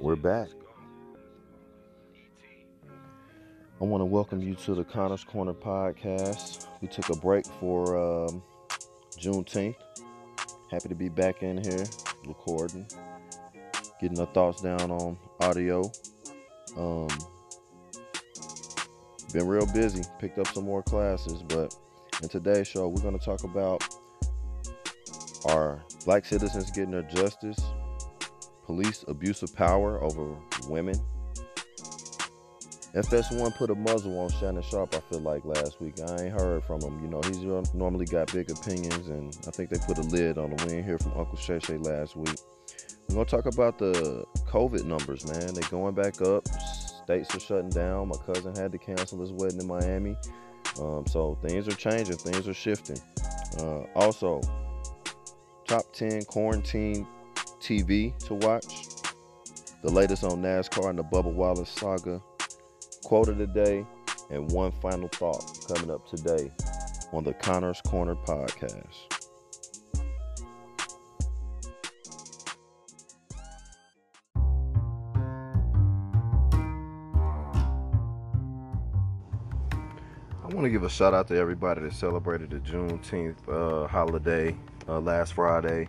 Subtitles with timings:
[0.00, 0.48] We're back.
[3.80, 6.66] I want to welcome you to the Connors Corner podcast.
[6.80, 8.40] We took a break for um,
[9.18, 9.74] Juneteenth.
[10.70, 11.84] Happy to be back in here
[12.26, 12.86] recording,
[14.00, 15.90] getting our thoughts down on audio.
[16.76, 17.08] Um,
[19.32, 21.74] been real busy, picked up some more classes, but
[22.22, 23.82] in today's show, we're going to talk about
[25.46, 27.60] are black citizens getting their justice,
[28.68, 30.36] police abuse of power over
[30.68, 30.94] women.
[32.94, 35.94] FS1 put a muzzle on Shannon Sharpe, I feel like, last week.
[36.06, 37.02] I ain't heard from him.
[37.02, 37.38] You know, he's
[37.72, 40.98] normally got big opinions, and I think they put a lid on the win here
[40.98, 42.36] from Uncle Shay Shay last week.
[43.08, 45.54] We're going to talk about the COVID numbers, man.
[45.54, 46.46] They're going back up.
[47.04, 48.08] States are shutting down.
[48.08, 50.14] My cousin had to cancel his wedding in Miami.
[50.78, 53.00] Um, so things are changing, things are shifting.
[53.60, 54.42] Uh, also,
[55.66, 57.06] top 10 quarantine
[57.60, 58.86] TV to watch.
[59.82, 62.20] The latest on NASCAR and the Bubba Wallace saga.
[63.04, 63.86] Quote of the day
[64.30, 66.50] and one final thought coming up today
[67.12, 69.18] on the Connors Corner podcast.
[80.48, 84.56] I want to give a shout out to everybody that celebrated the Juneteenth uh, holiday
[84.88, 85.88] uh, last Friday.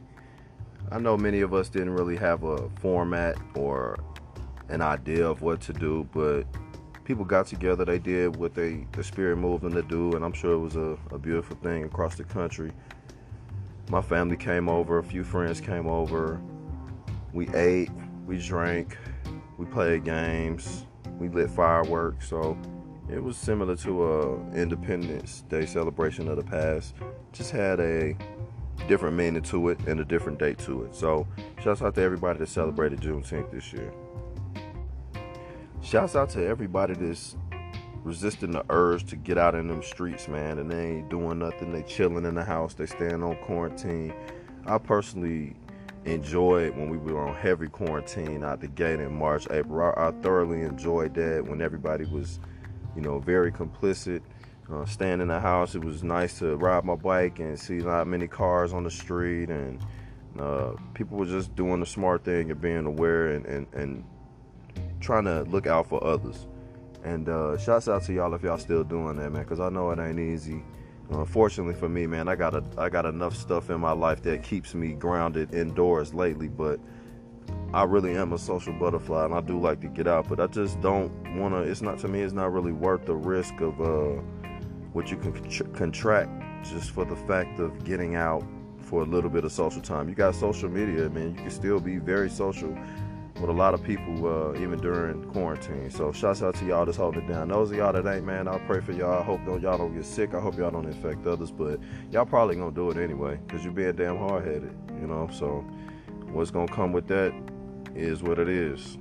[0.91, 3.99] I know many of us didn't really have a format or
[4.69, 6.45] an idea of what to do, but
[7.03, 7.85] people got together.
[7.85, 10.75] They did what they the spirit moved them to do, and I'm sure it was
[10.75, 12.71] a, a beautiful thing across the country.
[13.91, 16.41] My family came over, a few friends came over.
[17.33, 17.91] We ate,
[18.25, 18.97] we drank,
[19.59, 20.85] we played games,
[21.19, 22.27] we lit fireworks.
[22.27, 22.57] So
[23.11, 26.95] it was similar to a Independence Day celebration of the past.
[27.31, 28.15] Just had a
[28.87, 30.95] different meaning to it and a different date to it.
[30.95, 31.27] So
[31.61, 33.91] shouts out to everybody that celebrated Juneteenth this year.
[35.81, 37.35] Shouts out to everybody that's
[38.03, 41.71] resisting the urge to get out in them streets, man, and they ain't doing nothing.
[41.71, 42.73] They chilling in the house.
[42.73, 44.13] They staying on quarantine.
[44.65, 45.55] I personally
[46.05, 49.93] enjoyed when we were on heavy quarantine out the gate in March, April.
[49.95, 52.39] I, I thoroughly enjoyed that when everybody was
[52.95, 54.21] you know, very complicit.
[54.71, 58.05] Uh, staying in the house, it was nice to ride my bike and see not
[58.05, 59.83] many cars on the street, and
[60.39, 64.03] uh, people were just doing the smart thing and being aware and, and, and
[64.99, 66.45] trying to look out for others.
[67.03, 69.89] And uh, shouts out to y'all if y'all still doing that, man, because I know
[69.89, 70.63] it ain't easy.
[71.09, 74.43] Unfortunately for me, man, I got a, I got enough stuff in my life that
[74.43, 76.79] keeps me grounded indoors lately, but
[77.73, 80.45] I really am a social butterfly and I do like to get out, but I
[80.45, 81.61] just don't want to.
[81.61, 82.21] It's not to me.
[82.21, 84.21] It's not really worth the risk of uh,
[84.93, 85.33] what you can
[85.73, 86.29] contract
[86.63, 88.43] just for the fact of getting out
[88.81, 90.09] for a little bit of social time.
[90.09, 91.35] You got social media, man.
[91.35, 92.75] You can still be very social
[93.39, 95.89] with a lot of people, uh, even during quarantine.
[95.89, 97.47] So, shouts out to y'all that's holding it down.
[97.47, 99.19] Those of y'all that ain't, man, I'll pray for y'all.
[99.19, 100.33] I hope don't, y'all don't get sick.
[100.33, 101.79] I hope y'all don't infect others, but
[102.11, 105.29] y'all probably gonna do it anyway because you're being damn hard headed, you know.
[105.31, 105.63] So,
[106.31, 107.33] what's gonna come with that?
[107.95, 108.97] is what it is.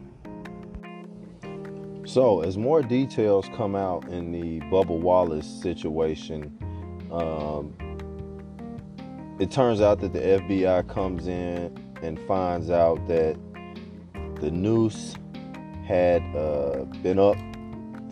[2.09, 6.57] So, as more details come out in the Bubba Wallace situation,
[7.13, 7.75] um,
[9.39, 13.37] it turns out that the FBI comes in and finds out that
[14.41, 15.17] the noose
[15.87, 17.37] had uh, been up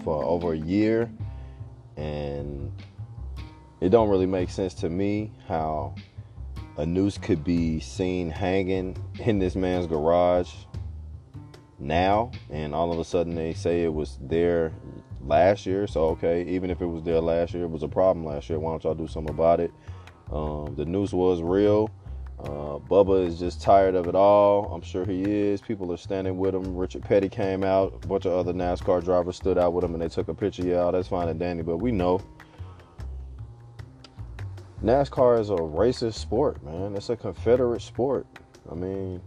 [0.04, 1.10] for over a year,
[1.96, 2.70] and
[3.80, 5.94] it don't really make sense to me how
[6.76, 10.52] a noose could be seen hanging in this man's garage
[11.78, 14.72] now and all of a sudden they say it was there
[15.26, 18.24] last year so okay even if it was there last year it was a problem
[18.24, 19.70] last year why don't y'all do something about it
[20.32, 21.90] um, the news was real
[22.38, 24.66] uh, Bubba is just tired of it all.
[24.66, 25.62] I'm sure he is.
[25.62, 26.76] People are standing with him.
[26.76, 27.98] Richard Petty came out.
[28.04, 30.62] A bunch of other NASCAR drivers stood out with him and they took a picture.
[30.62, 32.20] Yeah, that's fine and dandy, but we know
[34.84, 36.94] NASCAR is a racist sport, man.
[36.94, 38.26] It's a Confederate sport.
[38.70, 39.22] I mean,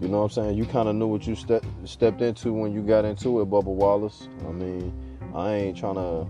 [0.00, 0.58] you know what I'm saying?
[0.58, 3.64] You kind of knew what you ste- stepped into when you got into it, Bubba
[3.64, 4.28] Wallace.
[4.46, 4.92] I mean,
[5.34, 6.26] I ain't trying to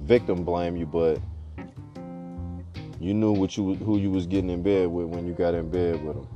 [0.00, 1.20] victim blame you, but
[3.00, 5.70] you knew what you who you was getting in bed with when you got in
[5.70, 6.26] bed with him.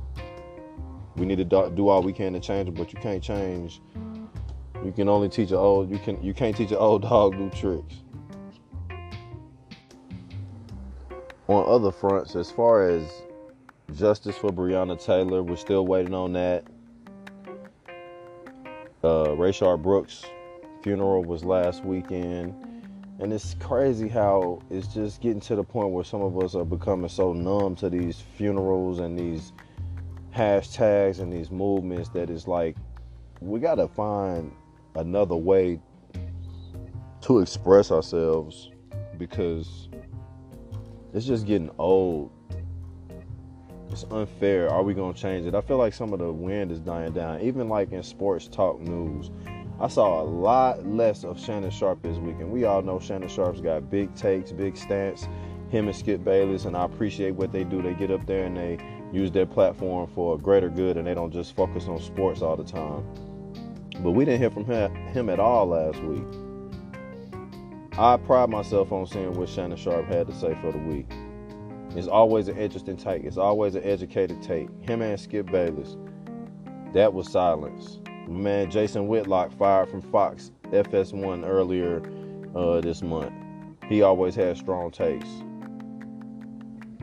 [1.17, 1.43] We need to
[1.75, 3.81] do all we can to change but you can't change.
[4.85, 7.49] You can only teach an old you can you can't teach an old dog new
[7.49, 7.95] tricks.
[11.47, 13.03] On other fronts, as far as
[13.95, 15.43] Justice for Breonna Taylor.
[15.43, 16.65] We're still waiting on that.
[19.03, 20.25] Uh, Rayshard Brooks'
[20.83, 22.53] funeral was last weekend.
[23.19, 26.63] And it's crazy how it's just getting to the point where some of us are
[26.63, 29.51] becoming so numb to these funerals and these
[30.33, 32.77] hashtags and these movements that it's like
[33.41, 34.51] we got to find
[34.95, 35.79] another way
[37.21, 38.71] to express ourselves
[39.17, 39.89] because
[41.13, 42.31] it's just getting old.
[43.91, 44.69] It's unfair.
[44.69, 45.55] Are we to change it?
[45.55, 47.41] I feel like some of the wind is dying down.
[47.41, 49.31] Even like in sports talk news,
[49.79, 52.51] I saw a lot less of Shannon Sharpe this weekend.
[52.51, 55.27] We all know Shannon Sharpe's got big takes, big stance.
[55.69, 57.81] Him and Skip Bayless, and I appreciate what they do.
[57.81, 58.77] They get up there and they
[59.11, 62.55] use their platform for a greater good, and they don't just focus on sports all
[62.55, 63.03] the time.
[64.03, 66.23] But we didn't hear from him at all last week.
[67.97, 71.09] I pride myself on seeing what Shannon Sharpe had to say for the week.
[71.95, 73.23] It's always an interesting take.
[73.23, 74.69] It's always an educated take.
[74.81, 75.97] Him and Skip Bayless.
[76.93, 77.99] That was silence.
[78.27, 82.01] Man Jason Whitlock fired from Fox FS1 earlier
[82.55, 83.33] uh, this month.
[83.87, 85.27] He always had strong takes.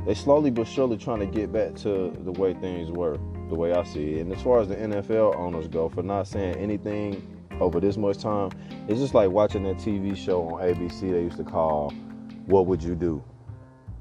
[0.07, 3.19] They slowly but surely trying to get back to the way things were,
[3.49, 4.21] the way I see it.
[4.21, 7.27] And as far as the NFL owners go, for not saying anything
[7.61, 8.51] over this much time,
[8.87, 11.91] it's just like watching that TV show on ABC they used to call
[12.47, 13.25] What Would You Do?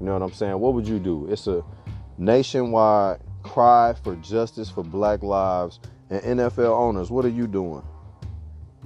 [0.00, 0.58] You know what I'm saying?
[0.58, 1.26] What would you do?
[1.30, 1.64] It's a
[2.18, 7.10] nationwide cry for justice for black lives and NFL owners.
[7.10, 7.82] What are you doing?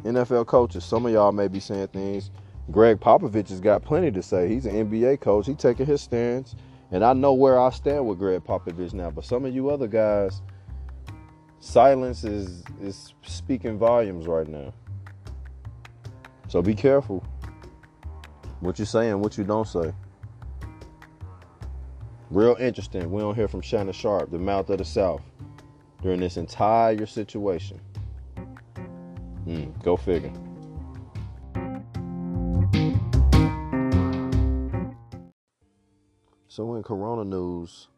[0.03, 2.31] NFL coaches, some of y'all may be saying things.
[2.71, 4.49] Gregg Popovich has got plenty to say.
[4.49, 5.47] He's an NBA coach.
[5.47, 6.55] He's taking his stance.
[6.93, 9.11] And I know where I stand with Gregg Popovich now.
[9.11, 10.41] But some of you other guys,
[11.61, 14.73] silence is is speaking volumes right now.
[16.49, 17.25] So be careful.
[18.61, 19.93] What you're saying, what you don't say.
[22.31, 23.11] Real interesting.
[23.11, 25.23] We don't hear from Shannon Sharpe, the mouth of the South,
[26.01, 27.81] during this entire situation.
[29.47, 30.33] Mm, go figure.
[36.47, 37.89] So in Corona news,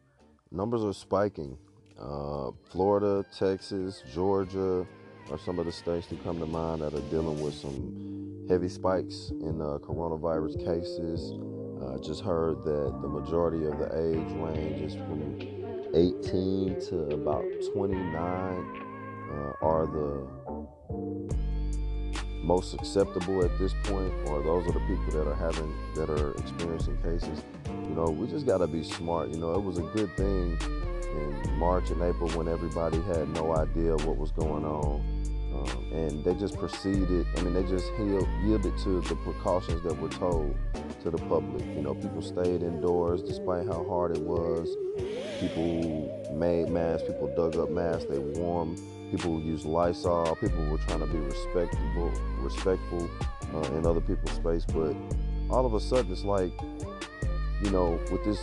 [0.51, 1.55] numbers are spiking.
[1.99, 4.87] Uh, Florida, Texas, Georgia
[5.29, 8.67] are some of the states that come to mind that are dealing with some heavy
[8.67, 11.33] spikes in uh, coronavirus cases.
[11.91, 15.39] I just heard that the majority of the age range is from
[15.93, 17.43] 18 to about
[17.73, 18.13] 29
[19.31, 20.27] uh, are the
[22.43, 26.31] most acceptable at this point, or those are the people that are having that are
[26.31, 27.43] experiencing cases.
[27.65, 29.29] You know, we just got to be smart.
[29.29, 33.55] You know, it was a good thing in March and April when everybody had no
[33.55, 35.23] idea what was going on.
[35.93, 40.09] And they just proceeded, I mean, they just healed, yielded to the precautions that were
[40.09, 40.55] told
[41.03, 41.63] to the public.
[41.65, 44.75] You know, people stayed indoors despite how hard it was.
[45.39, 48.79] People made masks, people dug up masks, they warmed,
[49.11, 53.07] people used Lysol, people were trying to be respectable, respectful
[53.53, 54.65] uh, in other people's space.
[54.65, 54.95] But
[55.51, 56.51] all of a sudden, it's like,
[57.61, 58.39] you know, with this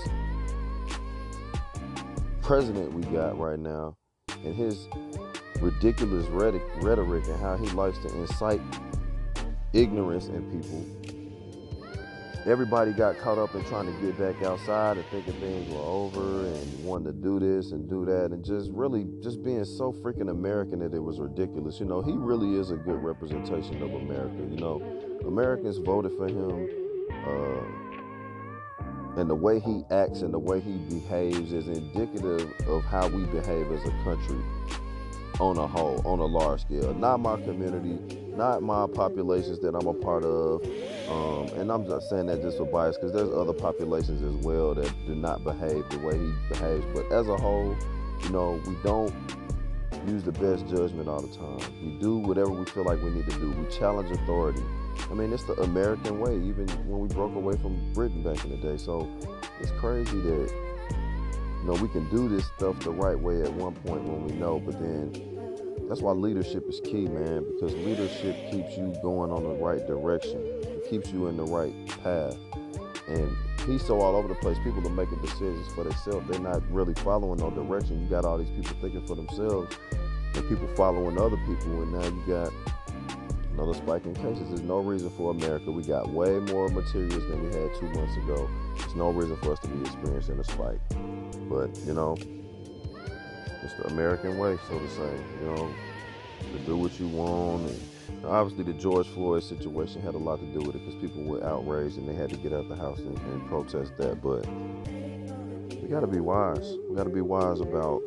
[2.43, 3.97] president we got right now
[4.44, 4.88] and his
[5.60, 8.60] ridiculous rhetoric and how he likes to incite
[9.72, 11.00] ignorance in people
[12.46, 16.46] everybody got caught up in trying to get back outside and thinking things were over
[16.46, 20.30] and wanting to do this and do that and just really just being so freaking
[20.30, 21.78] American that it was ridiculous.
[21.78, 24.36] You know, he really is a good representation of America.
[24.50, 26.68] You know, Americans voted for him.
[27.26, 33.08] Uh, and the way he acts and the way he behaves is indicative of how
[33.08, 34.40] we behave as a country
[35.40, 36.94] on a whole, on a large scale.
[36.94, 37.99] Not my community,
[38.37, 40.62] not my populations that I'm a part of.
[41.09, 44.75] Um, and I'm not saying that just for bias because there's other populations as well
[44.75, 46.85] that do not behave the way he behaves.
[46.94, 47.76] But as a whole,
[48.23, 49.14] you know, we don't
[50.06, 51.59] use the best judgment all the time.
[51.82, 53.50] We do whatever we feel like we need to do.
[53.50, 54.62] We challenge authority.
[55.11, 58.50] I mean, it's the American way, even when we broke away from Britain back in
[58.50, 58.76] the day.
[58.76, 59.09] So
[59.61, 60.52] it's crazy that
[61.61, 64.32] you know we can do this stuff the right way at one point when we
[64.32, 65.29] know, but then
[65.90, 70.40] that's why leadership is key, man, because leadership keeps you going on the right direction.
[70.62, 72.37] It keeps you in the right path.
[73.09, 74.56] And he's so all over the place.
[74.62, 76.30] People are making decisions for themselves.
[76.30, 78.00] They're not really following no direction.
[78.00, 79.76] You got all these people thinking for themselves
[80.35, 81.82] and people following other people.
[81.82, 82.52] And now you got
[83.54, 84.47] another spike in cases.
[84.47, 85.73] There's no reason for America.
[85.73, 88.49] We got way more materials than we had two months ago.
[88.78, 90.78] There's no reason for us to be experiencing a spike.
[91.49, 92.16] But, you know,
[93.62, 95.21] it's the American way, so to say.
[95.40, 95.75] You know,
[96.52, 97.71] to do what you want.
[98.09, 101.23] And obviously, the George Floyd situation had a lot to do with it because people
[101.23, 104.21] were outraged and they had to get out the house and, and protest that.
[104.23, 104.47] But
[105.83, 106.76] we got to be wise.
[106.88, 108.02] We got to be wise about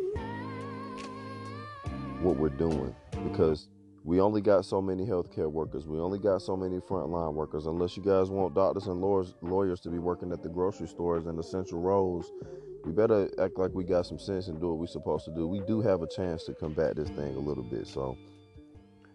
[2.21, 3.67] what we're doing because
[4.03, 5.87] we only got so many healthcare workers.
[5.87, 7.65] We only got so many frontline workers.
[7.65, 11.25] Unless you guys want doctors and lawyers, lawyers to be working at the grocery stores
[11.25, 12.29] and essential roles,
[12.85, 15.47] we better act like we got some sense and do what we're supposed to do.
[15.47, 17.87] We do have a chance to combat this thing a little bit.
[17.87, 18.17] So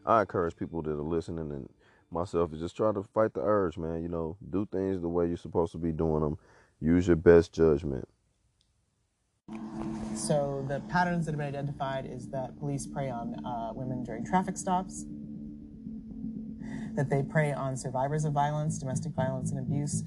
[0.06, 1.68] I encourage people that are listening and
[2.10, 4.02] myself to just try to fight the urge, man.
[4.02, 6.38] You know, do things the way you're supposed to be doing them.
[6.80, 8.08] Use your best judgment.
[10.14, 14.24] So the patterns that have been identified is that police prey on uh, women during
[14.24, 15.04] traffic stops,
[16.94, 20.04] that they prey on survivors of violence, domestic violence and abuse,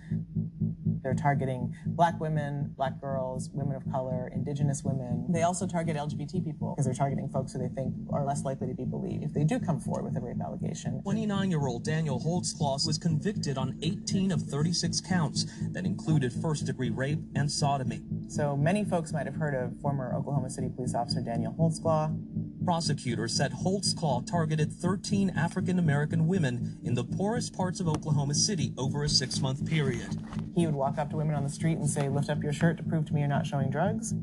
[1.03, 5.25] they're targeting black women, black girls, women of color, indigenous women.
[5.29, 8.67] They also target LGBT people because they're targeting folks who they think are less likely
[8.67, 11.01] to be believed if they do come forward with a rape allegation.
[11.05, 17.51] 29-year-old Daniel Holtzclaw was convicted on 18 of 36 counts that included first-degree rape and
[17.51, 18.01] sodomy.
[18.27, 22.40] So many folks might have heard of former Oklahoma City police officer Daniel Holtzclaw.
[22.63, 28.71] Prosecutors said Holtzclaw targeted 13 African American women in the poorest parts of Oklahoma City
[28.77, 30.21] over a six-month period.
[30.55, 32.77] He would walk up to women on the street and say, lift up your shirt
[32.77, 34.13] to prove to me you're not showing drugs.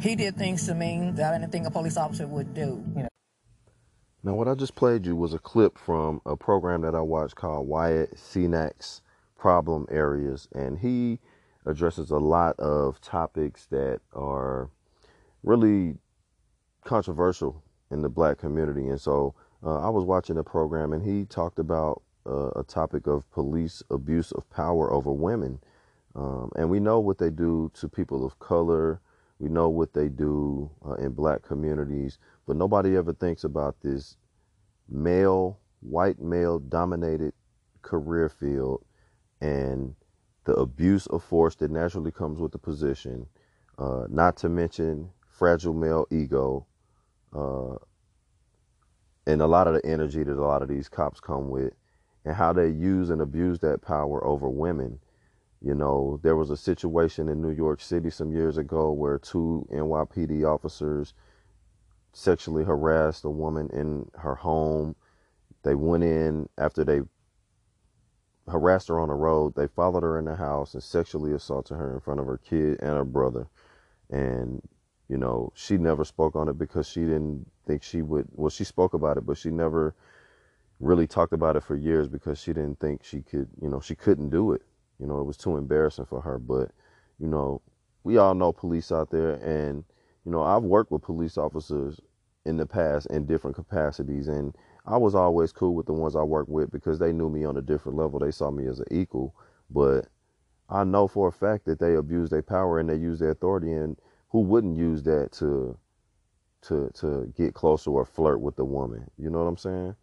[0.00, 2.82] He did things to me that anything a police officer would do.
[2.96, 3.08] You know.
[4.22, 7.34] Now, what I just played you was a clip from a program that I watched
[7.34, 9.02] called Wyatt Cenac's
[9.36, 11.18] Problem Areas, and he
[11.66, 14.70] addresses a lot of topics that are
[15.42, 15.96] really
[16.84, 18.88] controversial in the black community.
[18.88, 19.34] And so
[19.64, 23.82] uh, I was watching the program, and he talked about uh, a topic of police
[23.90, 25.60] abuse of power over women.
[26.14, 29.00] Um, and we know what they do to people of color.
[29.38, 34.16] We know what they do uh, in black communities, but nobody ever thinks about this
[34.88, 37.32] male, white male dominated
[37.82, 38.84] career field
[39.40, 39.94] and
[40.44, 43.26] the abuse of force that naturally comes with the position,
[43.78, 46.66] uh, not to mention fragile male ego,
[47.34, 47.76] uh,
[49.26, 51.72] and a lot of the energy that a lot of these cops come with,
[52.24, 54.98] and how they use and abuse that power over women.
[55.60, 59.66] You know, there was a situation in New York City some years ago where two
[59.72, 61.14] NYPD officers
[62.12, 64.96] sexually harassed a woman in her home.
[65.62, 67.02] They went in after they
[68.48, 69.54] harassed her on the road.
[69.54, 72.80] They followed her in the house and sexually assaulted her in front of her kid
[72.80, 73.46] and her brother.
[74.10, 74.62] And,
[75.08, 78.28] you know, she never spoke on it because she didn't think she would.
[78.32, 79.94] Well, she spoke about it, but she never
[80.80, 83.94] really talked about it for years because she didn't think she could, you know, she
[83.94, 84.62] couldn't do it.
[84.98, 86.38] You know, it was too embarrassing for her.
[86.38, 86.70] But,
[87.18, 87.60] you know,
[88.04, 89.34] we all know police out there.
[89.34, 89.84] And,
[90.24, 92.00] you know, I've worked with police officers
[92.44, 94.28] in the past in different capacities.
[94.28, 94.54] And,
[94.84, 97.56] I was always cool with the ones I worked with because they knew me on
[97.56, 98.18] a different level.
[98.18, 99.34] They saw me as an equal.
[99.70, 100.08] But
[100.68, 103.72] I know for a fact that they abuse their power and they use their authority.
[103.72, 103.96] And
[104.32, 105.78] who wouldn't use that to
[106.62, 109.10] to to get closer or flirt with the woman?
[109.18, 109.94] You know what I'm saying?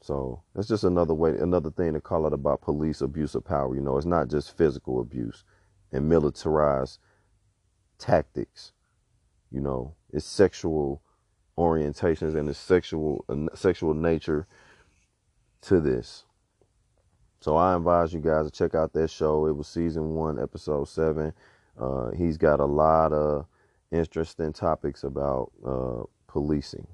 [0.00, 3.74] So that's just another way, another thing to call it about police abuse of power.
[3.74, 5.44] You know, it's not just physical abuse
[5.92, 6.98] and militarized
[7.98, 8.72] tactics.
[9.50, 11.02] You know, it's sexual
[11.58, 14.46] orientations and the sexual uh, sexual nature
[15.62, 16.24] to this.
[17.40, 19.46] So I advise you guys to check out that show.
[19.46, 21.34] It was season one, episode seven.
[21.78, 23.46] Uh, he's got a lot of
[23.94, 26.86] interesting topics about uh, policing.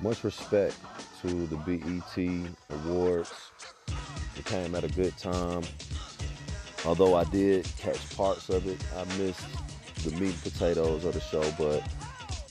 [0.00, 0.76] Much respect
[1.22, 3.32] to the BET Awards.
[4.36, 5.62] It came at a good time.
[6.84, 9.46] Although I did catch parts of it, I missed
[10.04, 11.80] the meat and potatoes of the show, but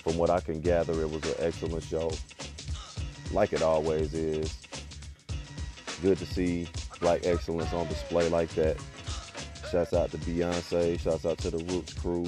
[0.04, 2.12] from what I can gather, it was an excellent show,
[3.32, 4.67] like it always is.
[6.02, 6.68] Good to see
[7.00, 8.78] black excellence on display like that.
[9.72, 12.26] Shouts out to Beyonce, shouts out to the Roots crew.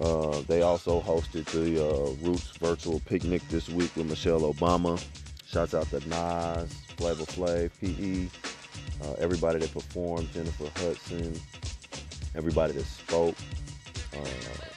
[0.00, 5.02] Uh, they also hosted the uh, Roots virtual picnic this week with Michelle Obama.
[5.46, 8.28] Shouts out to Nas, Flavor Flav, PE,
[9.04, 11.40] uh, everybody that performed, Jennifer Hudson,
[12.34, 13.34] everybody that spoke,
[14.14, 14.68] uh,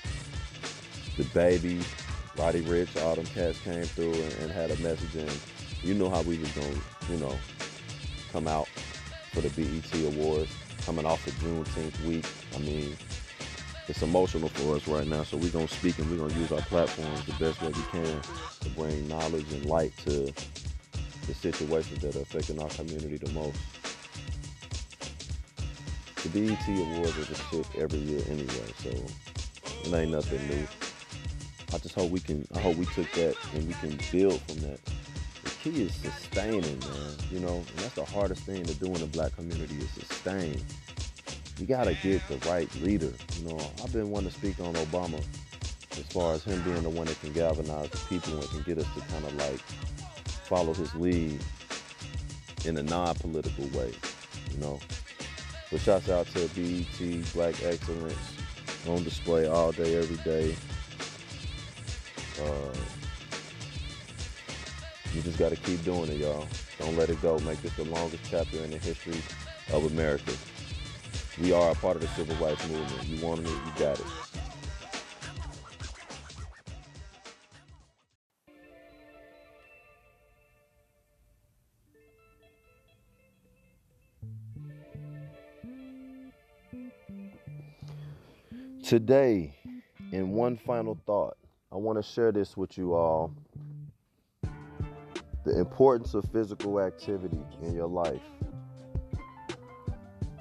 [1.18, 1.82] the baby,
[2.38, 5.30] Roddy Ricch, all them cats came through and, and, had a message and
[5.84, 6.76] you know how we was gonna,
[7.10, 7.38] you know,
[8.32, 8.68] come out
[9.32, 10.52] for the BET Awards,
[10.86, 12.26] coming off the Juneteenth week.
[12.56, 12.96] I mean,
[13.88, 16.62] it's emotional for us right now, so we're gonna speak and we're gonna use our
[16.62, 18.22] platforms the best way we can
[18.62, 20.32] to bring knowledge and light to
[21.28, 23.58] the situations that are affecting our community the most.
[26.24, 30.68] The BET Awards is a shift every year anyway, so it ain't nothing new.
[31.74, 32.48] I just hope we can.
[32.54, 34.80] I hope we took that and we can build from that.
[35.64, 37.16] Key is sustaining, man.
[37.30, 40.60] You know, and that's the hardest thing to do in the black community is sustain.
[41.60, 43.14] you gotta get the right leader.
[43.38, 45.24] You know, I've been wanting to speak on Obama
[45.92, 48.80] as far as him being the one that can galvanize the people and can get
[48.80, 49.60] us to kind of like
[50.48, 51.40] follow his lead
[52.66, 53.92] in a non-political way,
[54.52, 54.80] you know.
[55.72, 58.18] But shouts out to BET, Black Excellence,
[58.88, 60.56] on display all day, every day.
[62.42, 62.76] Uh,
[65.14, 66.48] you just got to keep doing it, y'all.
[66.80, 67.38] Don't let it go.
[67.40, 69.22] Make this the longest chapter in the history
[69.74, 70.32] of America.
[71.42, 73.08] We are a part of the civil rights movement.
[73.08, 74.06] You wanted it, you got it.
[88.84, 89.56] Today,
[90.12, 91.38] in one final thought,
[91.72, 93.34] I want to share this with you all.
[95.44, 98.22] The importance of physical activity in your life.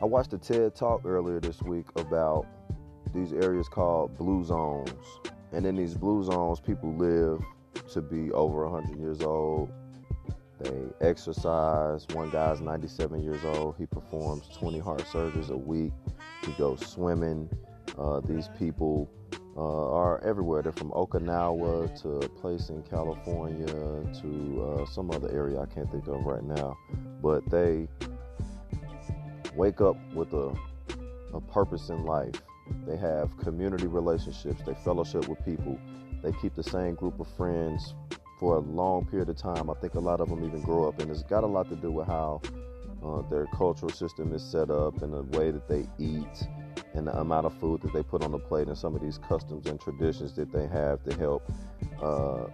[0.01, 2.47] I watched a TED talk earlier this week about
[3.15, 4.93] these areas called blue zones.
[5.53, 7.43] And in these blue zones, people live
[7.93, 9.71] to be over 100 years old.
[10.61, 12.07] They exercise.
[12.13, 13.77] One guy's 97 years old.
[13.79, 15.93] He performs 20 heart surgeries a week.
[16.45, 17.49] He goes swimming.
[17.99, 19.11] Uh, these people
[19.57, 20.63] uh, are everywhere.
[20.63, 25.91] They're from Okinawa to a place in California to uh, some other area I can't
[25.91, 26.77] think of right now.
[27.23, 27.89] But they
[29.55, 30.55] wake up with a,
[31.35, 32.35] a purpose in life.
[32.87, 34.63] They have community relationships.
[34.65, 35.79] They fellowship with people.
[36.23, 37.95] They keep the same group of friends
[38.39, 39.69] for a long period of time.
[39.69, 41.77] I think a lot of them even grow up, and it's got a lot to
[41.77, 42.41] do with how
[43.05, 46.49] uh, their cultural system is set up and the way that they eat
[46.95, 49.19] and the amount of food that they put on the plate and some of these
[49.19, 51.43] customs and traditions that they have to help
[52.03, 52.47] uh,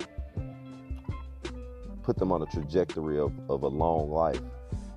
[2.03, 4.41] put them on a trajectory of, of a long life.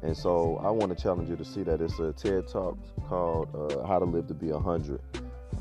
[0.01, 1.81] And so I want to challenge you to see that.
[1.81, 2.77] It's a TED Talk
[3.07, 5.01] called uh, How to Live to Be 100.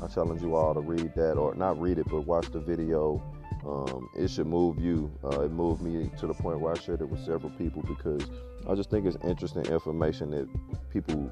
[0.01, 3.21] I challenge you all to read that, or not read it, but watch the video.
[3.65, 5.11] Um, it should move you.
[5.23, 8.29] Uh, it moved me to the point where I shared it with several people because
[8.69, 10.47] I just think it's interesting information that
[10.93, 11.29] people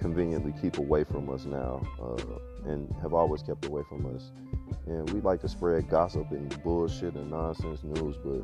[0.00, 4.32] conveniently keep away from us now uh, and have always kept away from us.
[4.86, 8.42] And we like to spread gossip and bullshit and nonsense news, but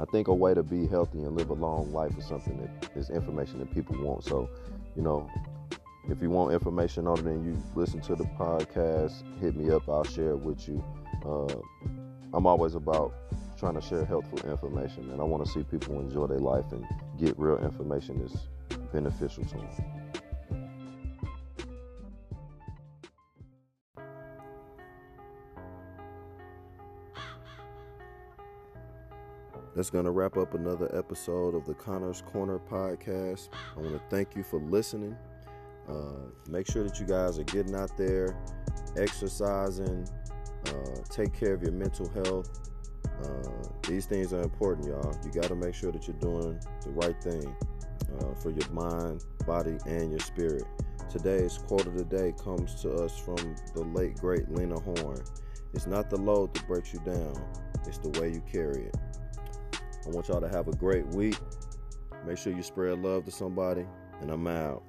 [0.00, 2.90] I think a way to be healthy and live a long life is something that
[2.96, 4.24] is information that people want.
[4.24, 4.48] So,
[4.96, 5.30] you know,
[6.08, 9.88] if you want information on it and you listen to the podcast, hit me up.
[9.88, 10.84] I'll share it with you.
[11.24, 11.54] Uh,
[12.32, 13.14] I'm always about
[13.58, 16.84] trying to share helpful information, and I want to see people enjoy their life and
[17.18, 18.48] get real information that's
[18.92, 20.03] beneficial to them.
[29.74, 33.48] That's going to wrap up another episode of the Connor's Corner podcast.
[33.76, 35.16] I want to thank you for listening.
[35.88, 38.36] Uh, make sure that you guys are getting out there,
[38.96, 40.08] exercising,
[40.68, 42.70] uh, take care of your mental health.
[43.24, 45.14] Uh, these things are important, y'all.
[45.24, 47.54] You got to make sure that you're doing the right thing
[48.20, 50.64] uh, for your mind, body, and your spirit.
[51.10, 55.22] Today's quote of the day comes to us from the late, great Lena Horne.
[55.74, 57.44] It's not the load that breaks you down,
[57.86, 58.96] it's the way you carry it.
[60.06, 61.36] I want y'all to have a great week.
[62.26, 63.86] Make sure you spread love to somebody,
[64.20, 64.82] and I'm out.